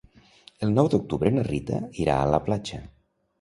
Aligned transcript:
El 0.67 0.71
nou 0.79 0.89
d'octubre 0.93 1.33
na 1.35 1.43
Rita 1.49 1.83
irà 2.07 2.17
a 2.23 2.33
la 2.37 2.41
platja. 2.49 2.83